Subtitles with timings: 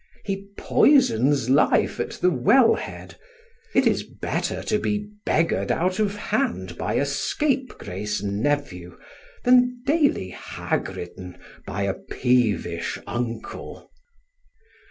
[0.25, 3.17] He poisons life at the well head.
[3.75, 8.97] It is better to be beggared out of hand by a scapegrace nephew,
[9.43, 11.37] than daily hag ridden
[11.67, 13.91] by a peevish uncle.